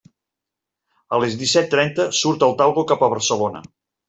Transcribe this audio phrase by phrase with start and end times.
[1.17, 3.65] A les disset trenta surt el Talgo cap a Barcelona.